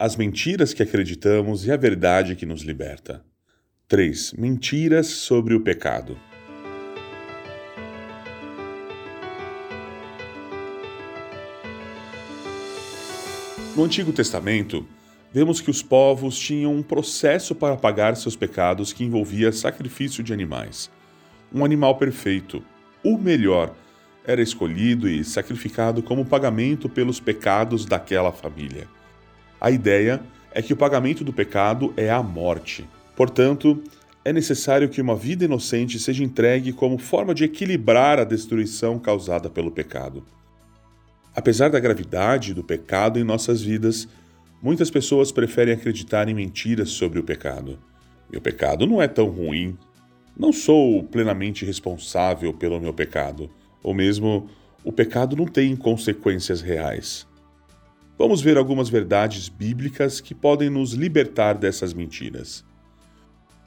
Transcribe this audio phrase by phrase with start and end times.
[0.00, 3.22] as mentiras que acreditamos e a verdade que nos liberta.
[3.86, 4.32] 3.
[4.32, 6.16] Mentiras sobre o pecado.
[13.76, 14.88] No Antigo Testamento,
[15.34, 20.32] vemos que os povos tinham um processo para pagar seus pecados que envolvia sacrifício de
[20.32, 20.90] animais.
[21.52, 22.64] Um animal perfeito,
[23.04, 23.76] o melhor,
[24.24, 28.88] era escolhido e sacrificado como pagamento pelos pecados daquela família.
[29.60, 30.22] A ideia
[30.52, 32.88] é que o pagamento do pecado é a morte.
[33.14, 33.82] Portanto,
[34.24, 39.50] é necessário que uma vida inocente seja entregue como forma de equilibrar a destruição causada
[39.50, 40.24] pelo pecado.
[41.34, 44.08] Apesar da gravidade do pecado em nossas vidas,
[44.62, 47.78] muitas pessoas preferem acreditar em mentiras sobre o pecado.
[48.30, 49.76] Meu pecado não é tão ruim.
[50.36, 53.50] Não sou plenamente responsável pelo meu pecado.
[53.82, 54.48] Ou mesmo,
[54.84, 57.26] o pecado não tem consequências reais.
[58.20, 62.62] Vamos ver algumas verdades bíblicas que podem nos libertar dessas mentiras.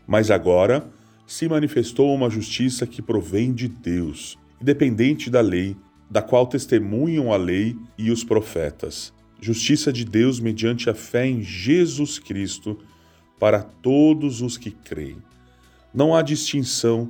[0.05, 0.87] Mas agora
[1.25, 5.75] se manifestou uma justiça que provém de Deus, independente da lei
[6.07, 9.11] da qual testemunham a lei e os profetas.
[9.41, 12.77] Justiça de Deus mediante a fé em Jesus Cristo
[13.39, 15.17] para todos os que creem.
[15.91, 17.09] Não há distinção,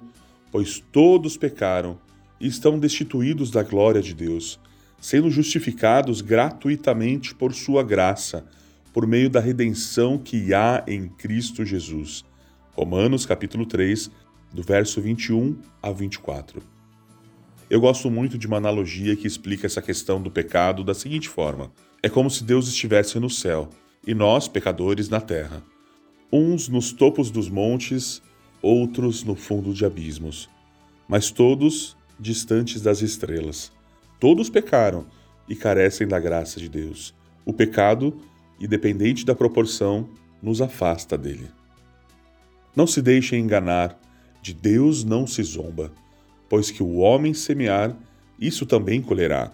[0.50, 2.00] pois todos pecaram
[2.40, 4.62] e estão destituídos da glória de Deus,
[5.04, 8.46] sendo justificados gratuitamente por sua graça,
[8.94, 12.24] por meio da redenção que há em Cristo Jesus.
[12.72, 14.10] Romanos capítulo 3,
[14.54, 16.64] do verso 21 a 24.
[17.70, 21.70] Eu gosto muito de uma analogia que explica essa questão do pecado da seguinte forma:
[22.02, 23.70] é como se Deus estivesse no céu
[24.08, 25.62] e nós, pecadores, na terra.
[26.32, 28.22] Uns nos topos dos montes,
[28.62, 30.50] outros no fundo de abismos,
[31.10, 33.70] mas todos distantes das estrelas.
[34.24, 35.06] Todos pecaram
[35.50, 37.14] e carecem da graça de Deus.
[37.44, 38.18] O pecado,
[38.58, 40.08] independente da proporção,
[40.42, 41.52] nos afasta dele.
[42.74, 44.00] Não se deixem enganar,
[44.42, 45.92] de Deus não se zomba
[46.54, 47.98] pois que o homem semear,
[48.40, 49.52] isso também colherá.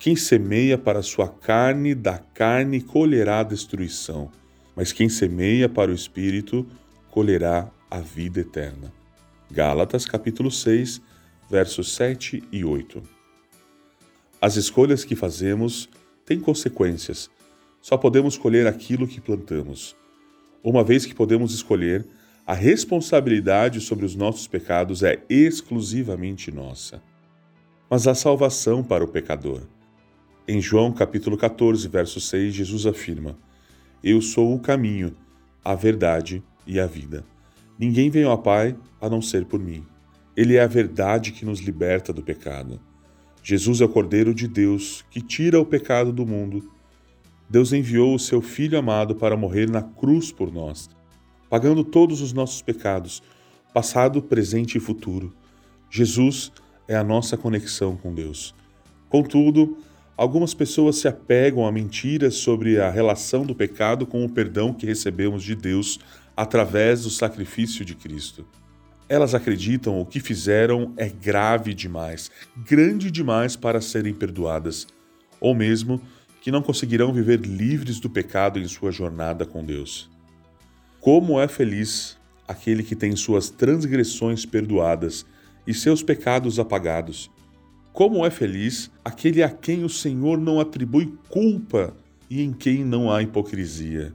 [0.00, 4.32] Quem semeia para sua carne, da carne colherá a destruição,
[4.74, 6.66] mas quem semeia para o espírito,
[7.08, 8.92] colherá a vida eterna.
[9.48, 11.00] Gálatas capítulo 6,
[11.48, 13.19] versos 7 e 8.
[14.42, 15.86] As escolhas que fazemos
[16.24, 17.28] têm consequências.
[17.82, 19.94] Só podemos colher aquilo que plantamos.
[20.64, 22.06] Uma vez que podemos escolher,
[22.46, 27.02] a responsabilidade sobre os nossos pecados é exclusivamente nossa.
[27.90, 29.60] Mas há salvação para o pecador.
[30.48, 33.38] Em João capítulo 14, verso 6, Jesus afirma:
[34.02, 35.14] Eu sou o caminho,
[35.62, 37.26] a verdade e a vida.
[37.78, 39.84] Ninguém vem ao Pai a não ser por mim.
[40.34, 42.80] Ele é a verdade que nos liberta do pecado.
[43.42, 46.70] Jesus é o Cordeiro de Deus que tira o pecado do mundo.
[47.48, 50.88] Deus enviou o seu Filho amado para morrer na cruz por nós
[51.50, 53.20] pagando todos os nossos pecados,
[53.74, 55.34] passado, presente e futuro.
[55.90, 56.52] Jesus
[56.86, 58.54] é a nossa conexão com Deus.
[59.08, 59.76] Contudo,
[60.16, 64.86] algumas pessoas se apegam a mentiras sobre a relação do pecado com o perdão que
[64.86, 65.98] recebemos de Deus
[66.36, 68.46] através do sacrifício de Cristo.
[69.10, 72.30] Elas acreditam o que fizeram é grave demais,
[72.64, 74.86] grande demais para serem perdoadas,
[75.40, 76.00] ou mesmo
[76.40, 80.08] que não conseguirão viver livres do pecado em sua jornada com Deus.
[81.00, 82.16] Como é feliz
[82.46, 85.26] aquele que tem suas transgressões perdoadas
[85.66, 87.28] e seus pecados apagados.
[87.92, 91.96] Como é feliz aquele a quem o Senhor não atribui culpa
[92.30, 94.12] e em quem não há hipocrisia.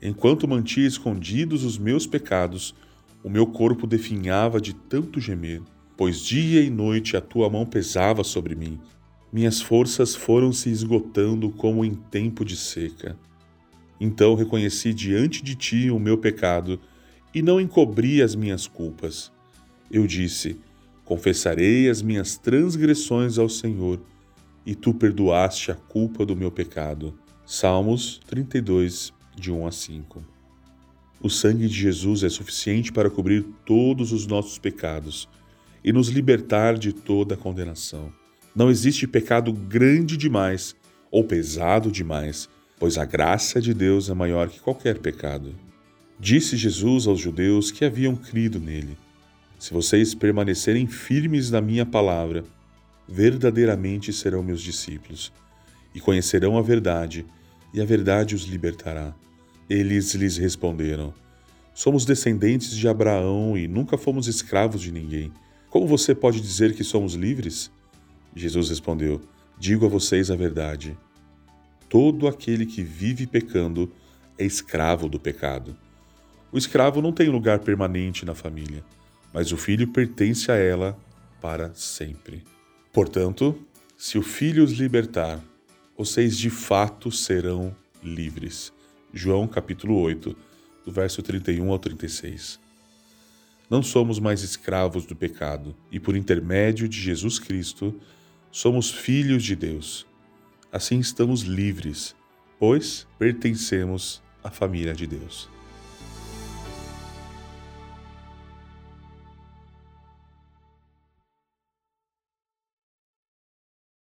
[0.00, 2.74] Enquanto mantia escondidos os meus pecados,
[3.26, 5.60] o meu corpo definhava de tanto gemer,
[5.96, 8.78] pois dia e noite a tua mão pesava sobre mim.
[9.32, 13.18] Minhas forças foram se esgotando como em tempo de seca.
[14.00, 16.78] Então reconheci diante de ti o meu pecado
[17.34, 19.32] e não encobri as minhas culpas.
[19.90, 20.60] Eu disse:
[21.04, 24.00] Confessarei as minhas transgressões ao Senhor,
[24.64, 27.12] e tu perdoaste a culpa do meu pecado.
[27.44, 30.35] Salmos 32, de 1 a 5.
[31.20, 35.28] O sangue de Jesus é suficiente para cobrir todos os nossos pecados
[35.84, 38.12] e nos libertar de toda condenação.
[38.54, 40.74] Não existe pecado grande demais
[41.10, 42.48] ou pesado demais
[42.78, 45.54] pois a graça de Deus é maior que qualquer pecado.
[46.18, 48.96] Disse Jesus aos judeus que haviam crido nele:
[49.58, 52.44] Se vocês permanecerem firmes na minha palavra,
[53.08, 55.32] verdadeiramente serão meus discípulos,
[55.94, 57.24] e conhecerão a verdade,
[57.72, 59.14] e a verdade os libertará.
[59.68, 61.12] Eles lhes responderam:
[61.74, 65.32] Somos descendentes de Abraão e nunca fomos escravos de ninguém.
[65.68, 67.70] Como você pode dizer que somos livres?
[68.34, 69.20] Jesus respondeu:
[69.58, 70.96] Digo a vocês a verdade.
[71.88, 73.92] Todo aquele que vive pecando
[74.38, 75.76] é escravo do pecado.
[76.52, 78.84] O escravo não tem lugar permanente na família,
[79.32, 80.96] mas o filho pertence a ela
[81.40, 82.44] para sempre.
[82.92, 83.56] Portanto,
[83.96, 85.42] se o filho os libertar,
[85.96, 88.72] vocês de fato serão livres.
[89.12, 90.36] João capítulo 8,
[90.84, 92.60] do verso 31 ao 36.
[93.68, 97.98] Não somos mais escravos do pecado, e por intermédio de Jesus Cristo,
[98.52, 100.06] somos filhos de Deus.
[100.70, 102.14] Assim estamos livres,
[102.58, 105.55] pois pertencemos à família de Deus.